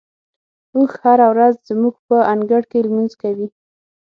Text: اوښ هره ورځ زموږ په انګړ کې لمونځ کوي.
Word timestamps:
اوښ 0.75 0.91
هره 1.03 1.27
ورځ 1.33 1.55
زموږ 1.69 1.95
په 2.07 2.15
انګړ 2.33 2.61
کې 2.71 2.79
لمونځ 2.85 3.13
کوي. 3.21 3.47